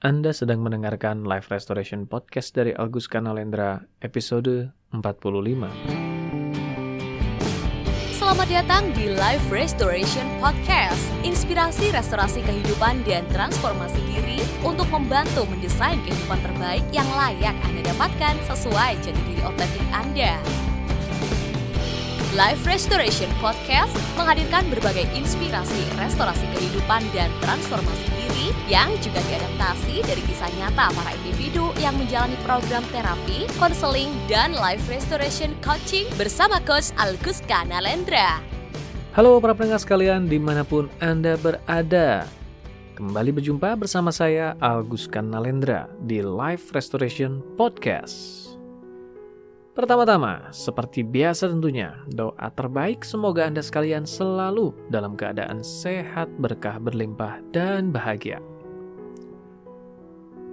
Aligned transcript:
Anda 0.00 0.32
sedang 0.32 0.64
mendengarkan 0.64 1.28
Live 1.28 1.52
Restoration 1.52 2.08
Podcast 2.08 2.56
dari 2.56 2.72
Agus 2.72 3.04
Kanalendra, 3.04 3.84
episode 4.00 4.72
45. 4.96 5.04
Selamat 8.16 8.48
datang 8.48 8.96
di 8.96 9.12
Live 9.12 9.44
Restoration 9.52 10.24
Podcast. 10.40 11.04
Inspirasi 11.20 11.92
restorasi 11.92 12.40
kehidupan 12.40 13.04
dan 13.04 13.28
transformasi 13.28 14.00
diri 14.08 14.40
untuk 14.64 14.88
membantu 14.88 15.44
mendesain 15.52 16.00
kehidupan 16.00 16.40
terbaik 16.48 16.84
yang 16.96 17.08
layak 17.12 17.52
Anda 17.60 17.92
dapatkan 17.92 18.40
sesuai 18.48 19.04
jati 19.04 19.20
diri 19.28 19.44
otentik 19.44 19.84
Anda. 19.92 20.40
Live 22.32 22.64
Restoration 22.64 23.28
Podcast 23.36 23.92
menghadirkan 24.16 24.64
berbagai 24.72 25.04
inspirasi 25.12 25.84
restorasi 26.00 26.48
kehidupan 26.56 27.04
dan 27.12 27.28
transformasi 27.44 28.08
diri 28.16 28.19
yang 28.70 28.90
juga 29.04 29.20
diadaptasi 29.26 30.06
dari 30.06 30.22
kisah 30.24 30.50
nyata 30.56 30.94
para 30.94 31.10
individu 31.22 31.74
yang 31.82 31.94
menjalani 31.98 32.38
program 32.46 32.82
terapi, 32.94 33.50
konseling, 33.58 34.14
dan 34.30 34.54
life 34.56 34.86
restoration 34.86 35.52
coaching 35.60 36.08
bersama 36.14 36.62
Coach 36.64 36.94
Alguska 36.96 37.66
Nalendra. 37.66 38.40
Halo 39.10 39.42
para 39.42 39.58
pendengar 39.58 39.82
sekalian 39.82 40.30
di 40.30 40.38
mana 40.38 40.62
pun 40.62 40.86
Anda 41.02 41.34
berada. 41.34 42.24
Kembali 42.94 43.32
berjumpa 43.32 43.74
bersama 43.80 44.14
saya 44.14 44.54
Agus 44.60 45.10
Nalendra 45.10 45.90
di 46.04 46.20
Live 46.22 46.70
Restoration 46.70 47.42
Podcast. 47.58 48.39
Pertama-tama, 49.80 50.52
seperti 50.52 51.00
biasa 51.00 51.48
tentunya, 51.48 51.96
doa 52.12 52.52
terbaik 52.52 53.00
semoga 53.00 53.48
Anda 53.48 53.64
sekalian 53.64 54.04
selalu 54.04 54.76
dalam 54.92 55.16
keadaan 55.16 55.64
sehat, 55.64 56.28
berkah, 56.36 56.76
berlimpah, 56.76 57.40
dan 57.48 57.88
bahagia. 57.88 58.44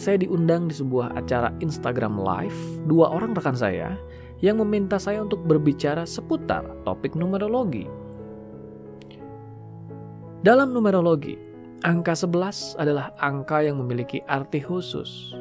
saya 0.00 0.20
diundang 0.20 0.68
di 0.68 0.74
sebuah 0.76 1.12
acara 1.16 1.52
Instagram 1.60 2.16
Live 2.16 2.56
dua 2.88 3.12
orang 3.12 3.36
rekan 3.36 3.56
saya 3.56 3.96
yang 4.40 4.62
meminta 4.62 4.96
saya 4.96 5.20
untuk 5.20 5.42
berbicara 5.44 6.06
seputar 6.08 6.64
topik 6.86 7.12
numerologi. 7.18 7.84
Dalam 10.46 10.70
numerologi, 10.70 11.34
angka 11.82 12.14
11 12.14 12.78
adalah 12.78 13.10
angka 13.18 13.66
yang 13.66 13.82
memiliki 13.82 14.22
arti 14.30 14.62
khusus. 14.62 15.34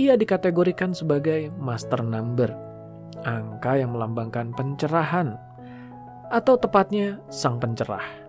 Ia 0.00 0.16
dikategorikan 0.16 0.96
sebagai 0.96 1.52
master 1.60 2.00
number, 2.00 2.48
angka 3.28 3.76
yang 3.76 3.92
melambangkan 3.92 4.56
pencerahan, 4.56 5.36
atau 6.32 6.56
tepatnya 6.56 7.20
sang 7.28 7.60
pencerah 7.60 8.19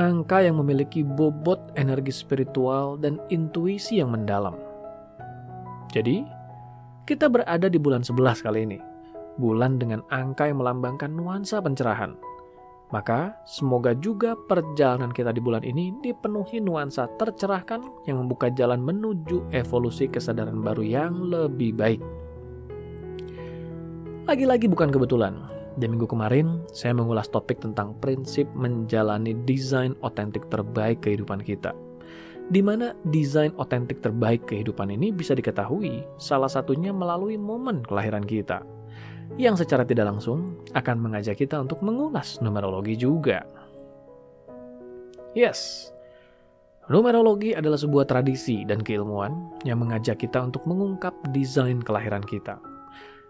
angka 0.00 0.40
yang 0.40 0.56
memiliki 0.56 1.04
bobot 1.04 1.60
energi 1.76 2.12
spiritual 2.14 2.96
dan 2.96 3.20
intuisi 3.28 4.00
yang 4.00 4.12
mendalam. 4.12 4.56
Jadi, 5.92 6.24
kita 7.04 7.28
berada 7.28 7.68
di 7.68 7.76
bulan 7.76 8.00
11 8.00 8.40
kali 8.40 8.64
ini. 8.64 8.78
Bulan 9.36 9.76
dengan 9.76 10.00
angka 10.08 10.48
yang 10.48 10.64
melambangkan 10.64 11.12
nuansa 11.12 11.60
pencerahan. 11.60 12.16
Maka, 12.92 13.32
semoga 13.48 13.96
juga 13.96 14.36
perjalanan 14.36 15.16
kita 15.16 15.32
di 15.32 15.40
bulan 15.40 15.64
ini 15.64 15.96
dipenuhi 16.04 16.60
nuansa 16.60 17.08
tercerahkan 17.16 17.80
yang 18.04 18.20
membuka 18.20 18.52
jalan 18.52 18.84
menuju 18.84 19.48
evolusi 19.56 20.12
kesadaran 20.12 20.60
baru 20.60 20.84
yang 20.84 21.32
lebih 21.32 21.72
baik. 21.72 22.00
Lagi-lagi 24.28 24.68
bukan 24.68 24.92
kebetulan, 24.92 25.34
di 25.80 25.88
minggu 25.88 26.04
kemarin, 26.04 26.60
saya 26.70 26.92
mengulas 26.92 27.32
topik 27.32 27.60
tentang 27.60 27.96
prinsip 27.98 28.44
menjalani 28.52 29.32
desain 29.48 29.96
otentik 30.04 30.44
terbaik 30.52 31.00
kehidupan 31.00 31.40
kita. 31.40 31.72
Di 32.52 32.60
mana 32.60 32.92
desain 33.08 33.54
otentik 33.56 34.04
terbaik 34.04 34.44
kehidupan 34.44 34.92
ini 34.92 35.08
bisa 35.08 35.32
diketahui 35.32 36.04
salah 36.20 36.50
satunya 36.50 36.92
melalui 36.92 37.40
momen 37.40 37.80
kelahiran 37.86 38.26
kita. 38.26 38.60
Yang 39.40 39.64
secara 39.64 39.88
tidak 39.88 40.12
langsung 40.12 40.60
akan 40.76 40.96
mengajak 41.00 41.40
kita 41.40 41.56
untuk 41.56 41.80
mengulas 41.80 42.36
numerologi 42.44 42.92
juga. 42.98 43.40
Yes, 45.32 45.88
Numerologi 46.90 47.54
adalah 47.54 47.78
sebuah 47.78 48.10
tradisi 48.10 48.66
dan 48.66 48.82
keilmuan 48.82 49.54
yang 49.62 49.78
mengajak 49.78 50.18
kita 50.18 50.42
untuk 50.42 50.66
mengungkap 50.66 51.14
desain 51.30 51.78
kelahiran 51.78 52.26
kita. 52.26 52.58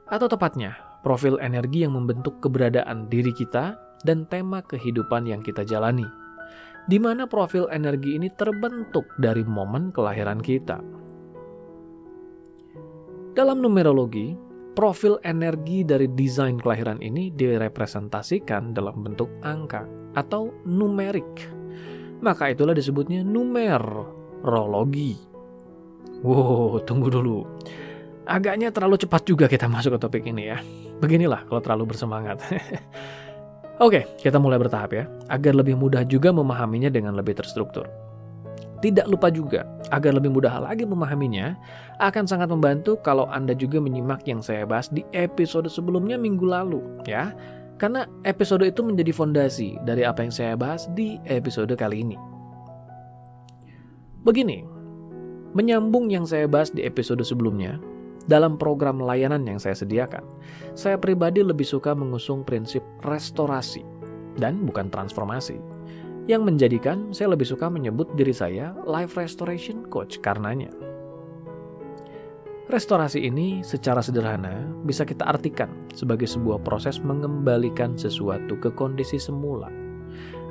Atau 0.09 0.25
tepatnya, 0.25 0.92
profil 1.03 1.39
energi 1.43 1.83
yang 1.83 1.99
membentuk 1.99 2.39
keberadaan 2.39 3.11
diri 3.11 3.35
kita 3.35 3.75
dan 4.07 4.27
tema 4.31 4.63
kehidupan 4.63 5.27
yang 5.27 5.43
kita 5.43 5.67
jalani, 5.67 6.07
di 6.87 6.99
mana 6.99 7.27
profil 7.27 7.71
energi 7.71 8.19
ini 8.19 8.31
terbentuk 8.35 9.07
dari 9.19 9.43
momen 9.47 9.91
kelahiran 9.95 10.39
kita. 10.43 10.79
Dalam 13.33 13.65
numerologi, 13.65 14.35
profil 14.73 15.21
energi 15.25 15.85
dari 15.85 16.09
desain 16.09 16.61
kelahiran 16.61 17.01
ini 17.01 17.33
direpresentasikan 17.33 18.73
dalam 18.73 19.05
bentuk 19.05 19.29
angka 19.45 19.85
atau 20.17 20.53
numerik. 20.69 21.49
Maka 22.23 22.55
itulah 22.55 22.77
disebutnya 22.77 23.25
numerologi. 23.27 25.17
Wow, 26.23 26.79
tunggu 26.87 27.11
dulu. 27.11 27.43
Agaknya 28.23 28.71
terlalu 28.71 29.03
cepat 29.03 29.27
juga 29.27 29.51
kita 29.51 29.67
masuk 29.67 29.99
ke 29.99 29.99
topik 29.99 30.23
ini 30.27 30.55
ya. 30.55 30.59
Beginilah 31.03 31.43
kalau 31.51 31.59
terlalu 31.59 31.91
bersemangat. 31.91 32.39
Oke, 33.83 34.07
kita 34.23 34.39
mulai 34.39 34.63
bertahap 34.63 34.95
ya, 34.95 35.11
agar 35.27 35.59
lebih 35.59 35.75
mudah 35.75 36.07
juga 36.07 36.31
memahaminya 36.31 36.87
dengan 36.87 37.19
lebih 37.19 37.35
terstruktur. 37.35 37.91
Tidak 38.79 39.11
lupa 39.11 39.27
juga, 39.31 39.67
agar 39.91 40.15
lebih 40.15 40.31
mudah 40.31 40.63
lagi 40.63 40.87
memahaminya, 40.87 41.59
akan 41.99 42.27
sangat 42.27 42.51
membantu 42.51 42.99
kalau 43.03 43.27
Anda 43.31 43.59
juga 43.59 43.83
menyimak 43.83 44.23
yang 44.27 44.39
saya 44.39 44.67
bahas 44.67 44.87
di 44.87 45.03
episode 45.15 45.67
sebelumnya 45.67 46.15
minggu 46.15 46.47
lalu, 46.47 46.83
ya. 47.07 47.35
Karena 47.79 48.07
episode 48.23 48.63
itu 48.63 48.87
menjadi 48.87 49.11
fondasi 49.11 49.83
dari 49.83 50.07
apa 50.07 50.23
yang 50.23 50.35
saya 50.35 50.55
bahas 50.55 50.87
di 50.95 51.19
episode 51.27 51.75
kali 51.75 52.07
ini. 52.07 52.15
Begini, 54.23 54.63
menyambung 55.59 56.07
yang 56.07 56.23
saya 56.23 56.47
bahas 56.47 56.71
di 56.71 56.87
episode 56.87 57.27
sebelumnya, 57.27 57.83
dalam 58.27 58.55
program 58.59 59.03
layanan 59.03 59.43
yang 59.47 59.59
saya 59.59 59.75
sediakan, 59.75 60.23
saya 60.79 60.97
pribadi 60.99 61.43
lebih 61.43 61.67
suka 61.67 61.95
mengusung 61.97 62.47
prinsip 62.47 62.83
restorasi 63.03 63.83
dan 64.39 64.63
bukan 64.63 64.89
transformasi. 64.89 65.59
Yang 66.31 66.43
menjadikan 66.47 67.11
saya 67.11 67.35
lebih 67.35 67.51
suka 67.51 67.67
menyebut 67.67 68.07
diri 68.15 68.31
saya 68.31 68.71
life 68.87 69.19
restoration 69.19 69.83
coach 69.91 70.23
karenanya. 70.23 70.71
Restorasi 72.71 73.27
ini 73.27 73.61
secara 73.67 74.01
sederhana 74.01 74.65
bisa 74.87 75.03
kita 75.03 75.27
artikan 75.27 75.69
sebagai 75.93 76.31
sebuah 76.31 76.63
proses 76.63 77.03
mengembalikan 77.03 77.99
sesuatu 77.99 78.55
ke 78.63 78.71
kondisi 78.71 79.19
semula. 79.19 79.69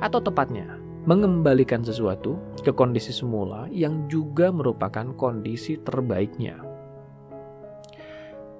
Atau 0.04 0.20
tepatnya, 0.20 0.76
mengembalikan 1.08 1.82
sesuatu 1.82 2.36
ke 2.62 2.70
kondisi 2.70 3.10
semula 3.10 3.66
yang 3.72 4.06
juga 4.06 4.52
merupakan 4.54 5.10
kondisi 5.18 5.80
terbaiknya 5.82 6.71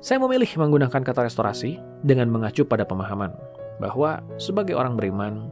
saya 0.03 0.19
memilih 0.19 0.51
menggunakan 0.59 0.99
kata 1.07 1.31
restorasi 1.31 1.79
dengan 2.03 2.27
mengacu 2.27 2.67
pada 2.67 2.83
pemahaman 2.83 3.31
bahwa 3.79 4.19
sebagai 4.35 4.75
orang 4.75 4.99
beriman, 4.99 5.47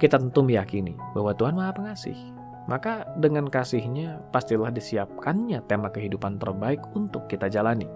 kita 0.00 0.16
tentu 0.16 0.40
meyakini 0.40 0.96
bahwa 1.12 1.36
Tuhan 1.36 1.52
Maha 1.52 1.76
Pengasih. 1.76 2.16
Maka 2.64 3.04
dengan 3.20 3.50
kasihnya 3.50 4.24
pastilah 4.32 4.72
disiapkannya 4.72 5.60
tema 5.68 5.92
kehidupan 5.92 6.40
terbaik 6.40 6.80
untuk 6.96 7.28
kita 7.28 7.52
jalani. 7.52 7.88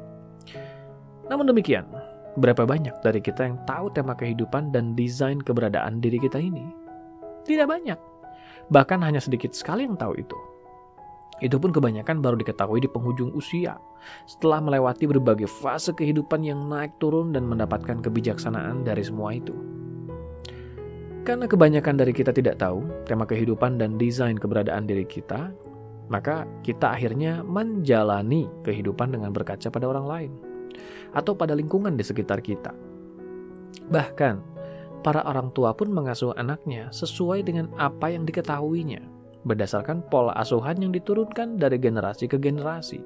Namun 1.32 1.48
demikian, 1.48 1.88
berapa 2.36 2.68
banyak 2.68 3.00
dari 3.00 3.24
kita 3.24 3.48
yang 3.48 3.56
tahu 3.64 3.88
tema 3.94 4.12
kehidupan 4.12 4.76
dan 4.76 4.92
desain 4.92 5.40
keberadaan 5.40 6.04
diri 6.04 6.20
kita 6.20 6.36
ini? 6.36 6.68
Tidak 7.48 7.64
banyak. 7.64 7.96
Bahkan 8.68 9.00
hanya 9.04 9.24
sedikit 9.24 9.56
sekali 9.56 9.88
yang 9.88 9.96
tahu 9.96 10.20
itu. 10.20 10.36
Itu 11.42 11.58
pun 11.58 11.75
kebanyakan 11.75 12.22
baru 12.22 12.38
diketahui 12.38 12.84
di 12.84 12.88
penghujung 12.90 13.34
usia, 13.34 13.78
setelah 14.28 14.62
melewati 14.62 15.10
berbagai 15.10 15.50
fase 15.50 15.90
kehidupan 15.90 16.46
yang 16.46 16.70
naik 16.70 16.94
turun 17.02 17.34
dan 17.34 17.48
mendapatkan 17.48 17.98
kebijaksanaan 17.98 18.86
dari 18.86 19.02
semua 19.02 19.34
itu. 19.34 19.54
Karena 21.25 21.48
kebanyakan 21.48 21.96
dari 21.96 22.12
kita 22.12 22.36
tidak 22.36 22.60
tahu 22.60 22.84
tema 23.08 23.25
kehidupan 23.25 23.81
dan 23.81 23.96
desain 23.96 24.36
keberadaan 24.36 24.84
diri 24.84 25.08
kita, 25.08 25.50
maka 26.12 26.44
kita 26.60 26.92
akhirnya 26.92 27.40
menjalani 27.40 28.44
kehidupan 28.60 29.16
dengan 29.16 29.32
berkaca 29.32 29.72
pada 29.72 29.88
orang 29.88 30.06
lain 30.06 30.32
atau 31.16 31.32
pada 31.32 31.56
lingkungan 31.56 31.96
di 31.96 32.04
sekitar 32.04 32.44
kita. 32.44 32.76
Bahkan, 33.88 34.34
para 35.00 35.25
orang 35.25 35.48
tua 35.56 35.72
pun 35.72 35.88
mengasuh 35.88 36.37
anaknya 36.37 36.92
sesuai 36.92 37.44
dengan 37.44 37.72
apa 37.80 38.12
yang 38.12 38.28
diketahuinya, 38.28 39.13
berdasarkan 39.44 40.05
pola 40.08 40.32
asuhan 40.37 40.81
yang 40.81 40.93
diturunkan 40.93 41.61
dari 41.61 41.76
generasi 41.76 42.29
ke 42.29 42.41
generasi, 42.41 43.00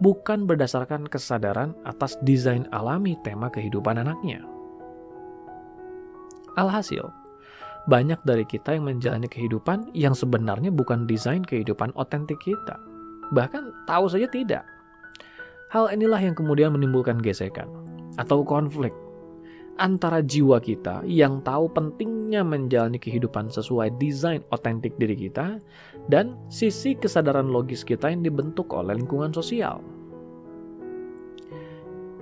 bukan 0.00 0.48
berdasarkan 0.48 1.06
kesadaran 1.06 1.76
atas 1.84 2.16
desain 2.24 2.64
alami 2.72 3.16
tema 3.20 3.52
kehidupan 3.52 4.00
anaknya. 4.00 4.40
Alhasil, 6.58 7.06
banyak 7.88 8.20
dari 8.26 8.44
kita 8.44 8.76
yang 8.76 8.88
menjalani 8.88 9.28
kehidupan 9.30 9.92
yang 9.96 10.12
sebenarnya 10.12 10.68
bukan 10.68 11.08
desain 11.08 11.40
kehidupan 11.40 11.94
otentik 11.96 12.40
kita. 12.42 12.76
Bahkan 13.30 13.86
tahu 13.86 14.10
saja 14.10 14.26
tidak. 14.26 14.64
Hal 15.70 15.86
inilah 15.94 16.18
yang 16.18 16.34
kemudian 16.34 16.74
menimbulkan 16.74 17.22
gesekan 17.22 17.70
atau 18.18 18.42
konflik 18.42 18.90
antara 19.80 20.20
jiwa 20.20 20.60
kita 20.60 21.00
yang 21.08 21.40
tahu 21.40 21.72
pentingnya 21.72 22.44
menjalani 22.44 23.00
kehidupan 23.00 23.48
sesuai 23.48 23.96
desain 23.96 24.44
otentik 24.52 24.92
diri 25.00 25.16
kita 25.16 25.56
dan 26.12 26.36
sisi 26.52 26.92
kesadaran 26.94 27.48
logis 27.48 27.80
kita 27.82 28.12
yang 28.12 28.20
dibentuk 28.20 28.68
oleh 28.76 28.92
lingkungan 28.92 29.32
sosial. 29.32 29.80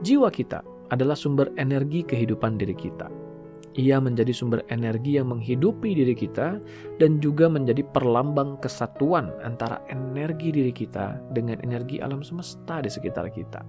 Jiwa 0.06 0.30
kita 0.30 0.62
adalah 0.94 1.18
sumber 1.18 1.50
energi 1.58 2.06
kehidupan 2.06 2.54
diri 2.54 2.78
kita 2.78 3.27
ia 3.76 4.00
menjadi 4.00 4.32
sumber 4.32 4.64
energi 4.72 5.20
yang 5.20 5.28
menghidupi 5.28 5.92
diri 5.92 6.16
kita 6.16 6.56
dan 6.96 7.20
juga 7.20 7.50
menjadi 7.52 7.84
perlambang 7.84 8.56
kesatuan 8.64 9.34
antara 9.44 9.84
energi 9.92 10.48
diri 10.48 10.72
kita 10.72 11.20
dengan 11.36 11.60
energi 11.60 12.00
alam 12.00 12.24
semesta 12.24 12.80
di 12.80 12.88
sekitar 12.88 13.28
kita. 13.28 13.60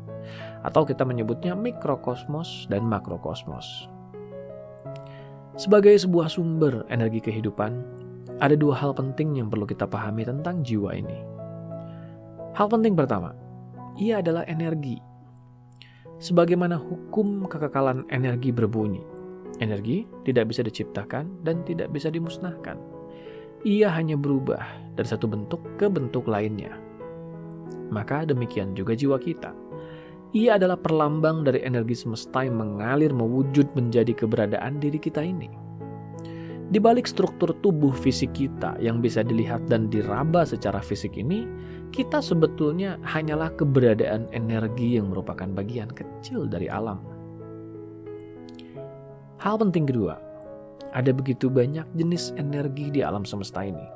Atau 0.63 0.87
kita 0.87 1.03
menyebutnya 1.03 1.57
mikrokosmos 1.57 2.71
dan 2.71 2.87
makrokosmos. 2.87 3.91
Sebagai 5.59 5.91
sebuah 5.99 6.31
sumber 6.31 6.87
energi 6.87 7.19
kehidupan, 7.19 7.83
ada 8.39 8.55
dua 8.55 8.79
hal 8.79 8.95
penting 8.95 9.35
yang 9.35 9.51
perlu 9.51 9.67
kita 9.67 9.83
pahami 9.83 10.23
tentang 10.23 10.63
jiwa 10.63 10.95
ini. 10.95 11.19
Hal 12.55 12.71
penting 12.71 12.95
pertama, 12.95 13.35
ia 13.99 14.23
adalah 14.23 14.47
energi. 14.47 14.95
Sebagaimana 16.23 16.79
hukum 16.79 17.47
kekekalan 17.47 18.07
energi 18.11 18.51
berbunyi, 18.55 19.03
Energi 19.59 20.07
tidak 20.23 20.51
bisa 20.55 20.63
diciptakan 20.63 21.43
dan 21.43 21.67
tidak 21.67 21.91
bisa 21.91 22.07
dimusnahkan. 22.07 22.79
Ia 23.67 23.91
hanya 23.91 24.15
berubah 24.15 24.63
dari 24.95 25.07
satu 25.07 25.27
bentuk 25.27 25.59
ke 25.75 25.91
bentuk 25.91 26.31
lainnya. 26.31 26.79
Maka 27.91 28.23
demikian 28.23 28.71
juga 28.71 28.95
jiwa 28.95 29.19
kita. 29.19 29.51
Ia 30.31 30.55
adalah 30.55 30.79
perlambang 30.79 31.43
dari 31.43 31.59
energi 31.65 31.97
semesta 31.97 32.45
yang 32.45 32.55
mengalir 32.55 33.11
mewujud 33.11 33.67
menjadi 33.75 34.15
keberadaan 34.15 34.79
diri 34.79 35.01
kita 35.01 35.19
ini. 35.25 35.49
Di 36.69 36.77
balik 36.77 37.09
struktur 37.09 37.49
tubuh 37.65 37.89
fisik 37.89 38.37
kita 38.37 38.77
yang 38.77 39.01
bisa 39.01 39.25
dilihat 39.25 39.65
dan 39.65 39.89
diraba 39.89 40.45
secara 40.45 40.77
fisik 40.85 41.17
ini, 41.17 41.49
kita 41.89 42.21
sebetulnya 42.21 43.01
hanyalah 43.01 43.49
keberadaan 43.57 44.29
energi 44.29 45.01
yang 45.01 45.09
merupakan 45.09 45.49
bagian 45.49 45.89
kecil 45.89 46.45
dari 46.45 46.69
alam. 46.69 47.18
Hal 49.39 49.55
penting 49.55 49.87
kedua, 49.87 50.19
ada 50.91 51.15
begitu 51.15 51.47
banyak 51.47 51.87
jenis 51.95 52.35
energi 52.35 52.91
di 52.91 52.99
alam 52.99 53.23
semesta 53.23 53.63
ini. 53.63 53.87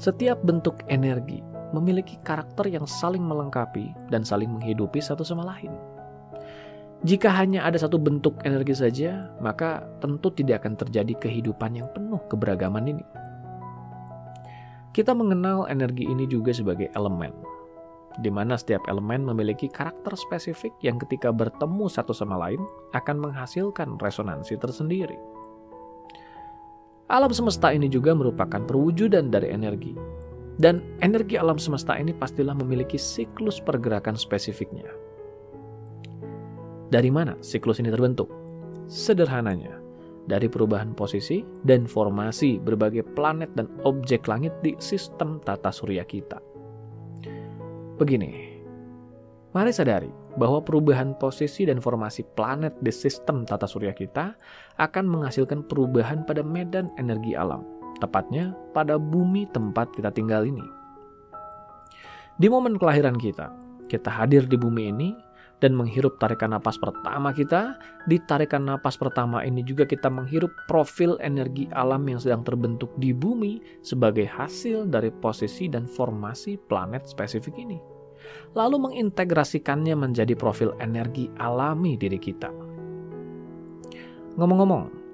Setiap 0.00 0.40
bentuk 0.40 0.80
energi 0.88 1.44
memiliki 1.76 2.16
karakter 2.24 2.64
yang 2.72 2.88
saling 2.88 3.20
melengkapi 3.20 3.92
dan 4.08 4.24
saling 4.24 4.48
menghidupi 4.48 4.96
satu 4.96 5.20
sama 5.28 5.44
lain. 5.44 5.68
Jika 7.04 7.28
hanya 7.36 7.68
ada 7.68 7.76
satu 7.76 8.00
bentuk 8.00 8.40
energi 8.48 8.72
saja, 8.72 9.28
maka 9.44 9.84
tentu 10.00 10.32
tidak 10.32 10.64
akan 10.64 10.80
terjadi 10.80 11.12
kehidupan 11.20 11.76
yang 11.76 11.92
penuh 11.92 12.24
keberagaman 12.32 12.88
ini. 12.88 13.04
Kita 14.96 15.12
mengenal 15.12 15.68
energi 15.68 16.08
ini 16.08 16.24
juga 16.24 16.56
sebagai 16.56 16.88
elemen, 16.96 17.36
di 18.20 18.32
mana 18.32 18.56
setiap 18.56 18.84
elemen 18.88 19.24
memiliki 19.24 19.68
karakter 19.68 20.16
spesifik 20.16 20.72
yang 20.80 20.96
ketika 20.96 21.28
bertemu 21.32 21.88
satu 21.88 22.16
sama 22.16 22.40
lain 22.40 22.60
akan 22.96 23.16
menghasilkan 23.20 24.00
resonansi 24.00 24.56
tersendiri. 24.56 25.16
Alam 27.06 27.30
semesta 27.30 27.70
ini 27.70 27.86
juga 27.86 28.16
merupakan 28.18 28.58
perwujudan 28.66 29.30
dari 29.30 29.54
energi. 29.54 29.94
Dan 30.56 30.80
energi 31.04 31.36
alam 31.36 31.60
semesta 31.60 31.94
ini 32.00 32.16
pastilah 32.16 32.56
memiliki 32.56 32.96
siklus 32.96 33.60
pergerakan 33.60 34.16
spesifiknya. 34.16 34.88
Dari 36.88 37.12
mana 37.12 37.36
siklus 37.44 37.78
ini 37.78 37.92
terbentuk? 37.92 38.32
Sederhananya, 38.88 39.76
dari 40.26 40.50
perubahan 40.50 40.94
posisi 40.94 41.42
dan 41.62 41.86
formasi 41.86 42.58
berbagai 42.58 43.06
planet 43.14 43.54
dan 43.54 43.70
objek 43.86 44.26
langit 44.26 44.54
di 44.62 44.74
sistem 44.82 45.38
tata 45.42 45.70
surya 45.70 46.02
kita. 46.02 46.42
Begini, 47.96 48.60
mari 49.56 49.72
sadari 49.72 50.12
bahwa 50.36 50.60
perubahan 50.60 51.16
posisi 51.16 51.64
dan 51.64 51.80
formasi 51.80 52.28
planet 52.36 52.76
di 52.84 52.92
sistem 52.92 53.48
tata 53.48 53.64
surya 53.64 53.96
kita 53.96 54.36
akan 54.76 55.08
menghasilkan 55.08 55.64
perubahan 55.64 56.20
pada 56.28 56.44
medan 56.44 56.92
energi 57.00 57.32
alam, 57.32 57.64
tepatnya 57.96 58.52
pada 58.76 59.00
bumi 59.00 59.48
tempat 59.48 59.88
kita 59.96 60.12
tinggal 60.12 60.44
ini. 60.44 60.60
Di 62.36 62.52
momen 62.52 62.76
kelahiran 62.76 63.16
kita, 63.16 63.48
kita 63.88 64.12
hadir 64.12 64.44
di 64.44 64.60
bumi 64.60 64.92
ini 64.92 65.16
dan 65.60 65.72
menghirup 65.72 66.20
tarikan 66.20 66.52
napas 66.52 66.76
pertama 66.76 67.32
kita. 67.32 67.80
Di 68.04 68.20
tarikan 68.24 68.68
napas 68.68 69.00
pertama 69.00 69.40
ini 69.44 69.64
juga 69.64 69.88
kita 69.88 70.12
menghirup 70.12 70.52
profil 70.68 71.16
energi 71.24 71.68
alam 71.72 72.04
yang 72.04 72.20
sedang 72.20 72.44
terbentuk 72.44 72.92
di 73.00 73.16
bumi 73.16 73.60
sebagai 73.80 74.28
hasil 74.28 74.88
dari 74.88 75.08
posisi 75.08 75.68
dan 75.70 75.88
formasi 75.88 76.60
planet 76.60 77.08
spesifik 77.08 77.56
ini. 77.56 77.78
Lalu 78.56 78.90
mengintegrasikannya 78.90 79.94
menjadi 79.94 80.34
profil 80.34 80.74
energi 80.82 81.30
alami 81.38 81.94
diri 81.94 82.18
kita. 82.18 82.50
Ngomong-ngomong, 84.36 85.05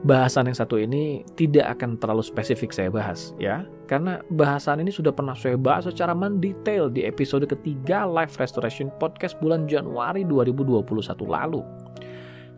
bahasan 0.00 0.48
yang 0.48 0.56
satu 0.56 0.80
ini 0.80 1.20
tidak 1.36 1.76
akan 1.76 2.00
terlalu 2.00 2.24
spesifik 2.24 2.72
saya 2.72 2.88
bahas 2.88 3.36
ya 3.36 3.68
karena 3.84 4.24
bahasan 4.32 4.80
ini 4.80 4.88
sudah 4.88 5.12
pernah 5.12 5.36
saya 5.36 5.60
bahas 5.60 5.84
secara 5.84 6.16
mendetail 6.16 6.88
di 6.88 7.04
episode 7.04 7.44
ketiga 7.44 8.08
Live 8.08 8.40
Restoration 8.40 8.88
Podcast 8.96 9.36
bulan 9.44 9.68
Januari 9.68 10.24
2021 10.24 10.88
lalu. 11.28 11.60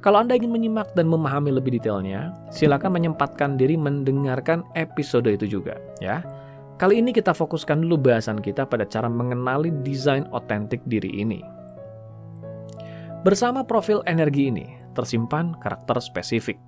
Kalau 0.02 0.18
Anda 0.18 0.34
ingin 0.34 0.50
menyimak 0.50 0.98
dan 0.98 1.06
memahami 1.06 1.54
lebih 1.54 1.78
detailnya, 1.78 2.34
silakan 2.50 2.98
menyempatkan 2.98 3.54
diri 3.54 3.78
mendengarkan 3.78 4.66
episode 4.74 5.30
itu 5.30 5.46
juga 5.46 5.78
ya. 6.02 6.22
Kali 6.78 6.98
ini 6.98 7.14
kita 7.14 7.30
fokuskan 7.30 7.78
dulu 7.86 8.10
bahasan 8.10 8.42
kita 8.42 8.66
pada 8.66 8.82
cara 8.82 9.06
mengenali 9.06 9.70
desain 9.86 10.26
otentik 10.34 10.82
diri 10.90 11.22
ini. 11.22 11.38
Bersama 13.22 13.62
profil 13.62 14.02
energi 14.10 14.50
ini 14.50 14.66
tersimpan 14.98 15.54
karakter 15.62 16.02
spesifik 16.02 16.58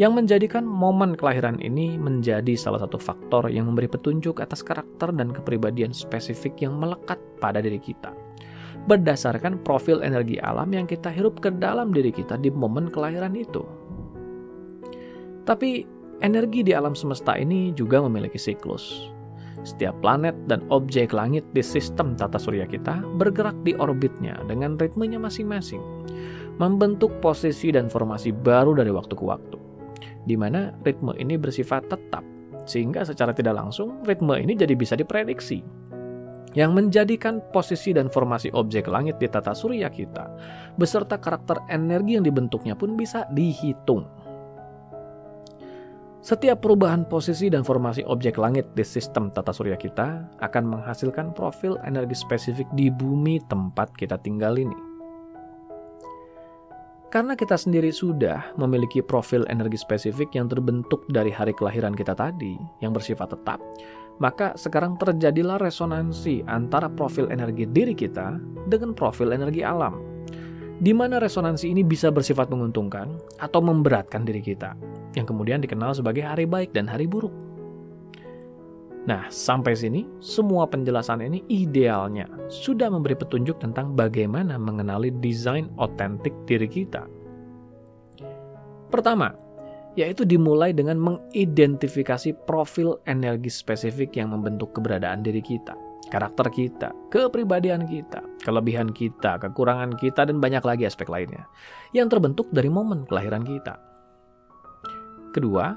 yang 0.00 0.16
menjadikan 0.16 0.64
momen 0.64 1.12
kelahiran 1.12 1.60
ini 1.60 2.00
menjadi 2.00 2.56
salah 2.56 2.80
satu 2.80 2.96
faktor 2.96 3.52
yang 3.52 3.68
memberi 3.68 3.84
petunjuk 3.84 4.40
atas 4.40 4.64
karakter 4.64 5.12
dan 5.12 5.28
kepribadian 5.28 5.92
spesifik 5.92 6.56
yang 6.64 6.80
melekat 6.80 7.20
pada 7.36 7.60
diri 7.60 7.76
kita. 7.76 8.16
Berdasarkan 8.88 9.60
profil 9.60 10.00
energi 10.00 10.40
alam 10.40 10.72
yang 10.72 10.88
kita 10.88 11.12
hirup 11.12 11.44
ke 11.44 11.52
dalam 11.52 11.92
diri 11.92 12.08
kita 12.08 12.40
di 12.40 12.48
momen 12.48 12.88
kelahiran 12.88 13.36
itu. 13.36 13.60
Tapi 15.44 15.84
energi 16.24 16.64
di 16.64 16.72
alam 16.72 16.96
semesta 16.96 17.36
ini 17.36 17.76
juga 17.76 18.00
memiliki 18.00 18.40
siklus. 18.40 19.12
Setiap 19.68 20.00
planet 20.00 20.32
dan 20.48 20.64
objek 20.72 21.12
langit 21.12 21.44
di 21.52 21.60
sistem 21.60 22.16
tata 22.16 22.40
surya 22.40 22.64
kita 22.64 23.04
bergerak 23.20 23.60
di 23.68 23.76
orbitnya 23.76 24.40
dengan 24.48 24.80
ritmenya 24.80 25.20
masing-masing, 25.20 25.84
membentuk 26.56 27.12
posisi 27.20 27.68
dan 27.68 27.92
formasi 27.92 28.32
baru 28.32 28.72
dari 28.72 28.88
waktu 28.88 29.12
ke 29.12 29.20
waktu 29.28 29.60
di 30.24 30.36
mana 30.36 30.74
ritme 30.84 31.16
ini 31.16 31.36
bersifat 31.40 31.88
tetap, 31.88 32.24
sehingga 32.68 33.06
secara 33.06 33.32
tidak 33.32 33.56
langsung 33.56 34.02
ritme 34.04 34.36
ini 34.36 34.56
jadi 34.56 34.74
bisa 34.76 34.96
diprediksi. 34.96 35.62
Yang 36.50 36.70
menjadikan 36.74 37.38
posisi 37.54 37.94
dan 37.94 38.10
formasi 38.10 38.50
objek 38.50 38.90
langit 38.90 39.22
di 39.22 39.30
tata 39.30 39.54
surya 39.54 39.86
kita, 39.86 40.26
beserta 40.74 41.14
karakter 41.14 41.62
energi 41.70 42.18
yang 42.18 42.26
dibentuknya 42.26 42.74
pun 42.74 42.98
bisa 42.98 43.22
dihitung. 43.30 44.02
Setiap 46.20 46.60
perubahan 46.60 47.08
posisi 47.08 47.48
dan 47.48 47.64
formasi 47.64 48.04
objek 48.04 48.36
langit 48.36 48.68
di 48.76 48.84
sistem 48.84 49.32
tata 49.32 49.56
surya 49.56 49.78
kita 49.78 50.36
akan 50.42 50.64
menghasilkan 50.68 51.32
profil 51.32 51.80
energi 51.86 52.12
spesifik 52.12 52.68
di 52.76 52.92
bumi 52.92 53.40
tempat 53.48 53.94
kita 53.96 54.20
tinggal 54.20 54.60
ini. 54.60 54.89
Karena 57.10 57.34
kita 57.34 57.58
sendiri 57.58 57.90
sudah 57.90 58.54
memiliki 58.54 59.02
profil 59.02 59.42
energi 59.50 59.74
spesifik 59.74 60.30
yang 60.38 60.46
terbentuk 60.46 61.02
dari 61.10 61.34
hari 61.34 61.50
kelahiran 61.50 61.90
kita 61.90 62.14
tadi, 62.14 62.54
yang 62.78 62.94
bersifat 62.94 63.34
tetap, 63.34 63.58
maka 64.22 64.54
sekarang 64.54 64.94
terjadilah 64.94 65.58
resonansi 65.58 66.46
antara 66.46 66.86
profil 66.86 67.26
energi 67.34 67.66
diri 67.66 67.98
kita 67.98 68.38
dengan 68.70 68.94
profil 68.94 69.34
energi 69.34 69.66
alam, 69.66 69.98
di 70.78 70.94
mana 70.94 71.18
resonansi 71.18 71.74
ini 71.74 71.82
bisa 71.82 72.14
bersifat 72.14 72.46
menguntungkan 72.46 73.18
atau 73.42 73.58
memberatkan 73.58 74.22
diri 74.22 74.38
kita, 74.38 74.78
yang 75.18 75.26
kemudian 75.26 75.58
dikenal 75.58 75.90
sebagai 75.90 76.22
hari 76.22 76.46
baik 76.46 76.70
dan 76.70 76.86
hari 76.86 77.10
buruk. 77.10 77.49
Nah, 79.08 79.32
sampai 79.32 79.72
sini, 79.72 80.04
semua 80.20 80.68
penjelasan 80.68 81.24
ini 81.24 81.40
idealnya 81.48 82.28
sudah 82.52 82.92
memberi 82.92 83.16
petunjuk 83.16 83.56
tentang 83.56 83.96
bagaimana 83.96 84.60
mengenali 84.60 85.08
desain 85.24 85.72
otentik 85.80 86.36
diri 86.44 86.68
kita. 86.68 87.08
Pertama, 88.92 89.32
yaitu 89.96 90.28
dimulai 90.28 90.76
dengan 90.76 91.00
mengidentifikasi 91.00 92.44
profil 92.44 93.00
energi 93.08 93.48
spesifik 93.48 94.20
yang 94.20 94.36
membentuk 94.36 94.76
keberadaan 94.76 95.24
diri 95.24 95.40
kita, 95.40 95.72
karakter 96.12 96.52
kita, 96.52 96.92
kepribadian 97.08 97.88
kita, 97.88 98.20
kelebihan 98.44 98.92
kita, 98.92 99.40
kekurangan 99.40 99.96
kita, 99.96 100.28
dan 100.28 100.44
banyak 100.44 100.62
lagi 100.62 100.84
aspek 100.84 101.08
lainnya 101.08 101.48
yang 101.96 102.12
terbentuk 102.12 102.52
dari 102.52 102.68
momen 102.68 103.08
kelahiran 103.08 103.48
kita. 103.48 103.80
Kedua, 105.32 105.72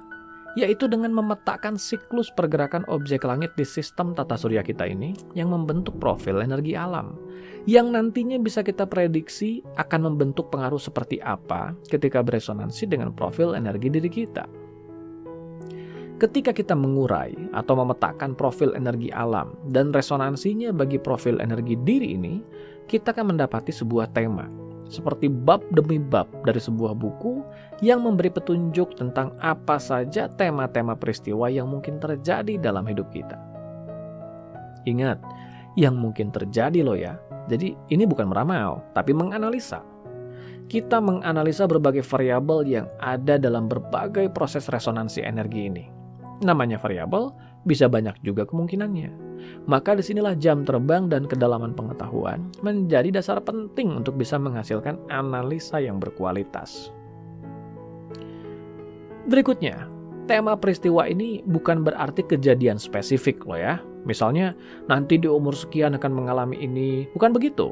yaitu 0.53 0.85
dengan 0.85 1.09
memetakan 1.09 1.77
siklus 1.77 2.29
pergerakan 2.29 2.85
objek 2.85 3.25
langit 3.25 3.53
di 3.57 3.65
sistem 3.65 4.13
tata 4.13 4.37
surya 4.37 4.61
kita 4.61 4.85
ini 4.85 5.17
yang 5.33 5.49
membentuk 5.49 5.97
profil 5.97 6.45
energi 6.45 6.77
alam, 6.77 7.17
yang 7.65 7.89
nantinya 7.89 8.37
bisa 8.37 8.61
kita 8.61 8.85
prediksi 8.85 9.65
akan 9.81 10.13
membentuk 10.13 10.53
pengaruh 10.53 10.81
seperti 10.81 11.17
apa 11.25 11.73
ketika 11.89 12.21
beresonansi 12.21 12.85
dengan 12.85 13.09
profil 13.11 13.57
energi 13.57 13.89
diri 13.89 14.09
kita. 14.09 14.45
Ketika 16.21 16.53
kita 16.55 16.77
mengurai 16.77 17.33
atau 17.51 17.73
memetakan 17.73 18.37
profil 18.37 18.77
energi 18.77 19.11
alam 19.11 19.57
dan 19.67 19.91
resonansinya 19.91 20.71
bagi 20.71 21.01
profil 21.01 21.41
energi 21.41 21.75
diri 21.81 22.15
ini, 22.15 22.39
kita 22.85 23.11
akan 23.11 23.35
mendapati 23.35 23.73
sebuah 23.73 24.13
tema 24.13 24.72
seperti 24.87 25.31
bab 25.31 25.63
demi 25.71 25.99
bab 25.99 26.27
dari 26.43 26.59
sebuah 26.59 26.95
buku 26.97 27.43
yang 27.83 28.03
memberi 28.03 28.31
petunjuk 28.31 28.95
tentang 28.99 29.35
apa 29.39 29.79
saja 29.79 30.27
tema-tema 30.27 30.95
peristiwa 30.95 31.47
yang 31.47 31.67
mungkin 31.71 31.99
terjadi 31.99 32.59
dalam 32.59 32.87
hidup 32.87 33.07
kita. 33.11 33.35
Ingat, 34.83 35.19
yang 35.79 35.95
mungkin 35.95 36.29
terjadi 36.29 36.83
loh 36.83 36.97
ya. 36.97 37.17
Jadi 37.47 37.75
ini 37.91 38.03
bukan 38.07 38.29
meramal, 38.31 38.83
tapi 38.95 39.11
menganalisa. 39.11 39.83
Kita 40.71 41.03
menganalisa 41.03 41.67
berbagai 41.67 42.07
variabel 42.07 42.59
yang 42.65 42.87
ada 43.03 43.35
dalam 43.35 43.67
berbagai 43.67 44.31
proses 44.31 44.71
resonansi 44.71 45.19
energi 45.21 45.67
ini. 45.67 46.02
Namanya 46.43 46.75
variabel, 46.75 47.31
bisa 47.63 47.87
banyak 47.87 48.19
juga 48.21 48.43
kemungkinannya. 48.43 49.33
Maka 49.67 49.95
di 49.95 50.03
sinilah 50.03 50.35
jam 50.39 50.67
terbang 50.67 51.07
dan 51.07 51.27
kedalaman 51.27 51.71
pengetahuan 51.75 52.51
menjadi 52.59 53.11
dasar 53.11 53.39
penting 53.43 53.95
untuk 53.95 54.19
bisa 54.19 54.35
menghasilkan 54.35 54.99
analisa 55.07 55.79
yang 55.79 55.99
berkualitas. 55.99 56.91
Berikutnya, 59.23 59.87
tema 60.27 60.59
peristiwa 60.59 61.07
ini 61.07 61.39
bukan 61.47 61.83
berarti 61.87 62.27
kejadian 62.27 62.75
spesifik 62.75 63.43
loh 63.47 63.59
ya. 63.59 63.79
Misalnya, 64.03 64.51
nanti 64.91 65.15
di 65.15 65.31
umur 65.31 65.55
sekian 65.55 65.95
akan 65.95 66.11
mengalami 66.11 66.59
ini. 66.59 67.07
Bukan 67.15 67.31
begitu. 67.31 67.71